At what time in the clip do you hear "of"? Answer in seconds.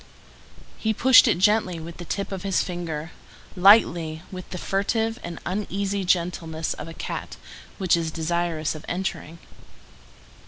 2.31-2.41, 6.73-6.87, 8.73-8.83